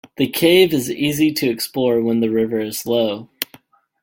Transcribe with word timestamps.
The 0.17 0.27
cave 0.27 0.73
is 0.73 0.89
easy 0.89 1.31
to 1.33 1.47
explore 1.47 2.01
when 2.01 2.21
the 2.21 2.29
river 2.31 2.59
is 2.59 2.87
low. 2.87 3.29